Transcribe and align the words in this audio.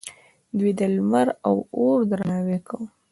دوی 0.57 0.71
د 0.79 0.81
لمر 0.95 1.27
او 1.47 1.55
اور 1.77 1.99
درناوی 2.09 2.59
کاوه 2.67 2.87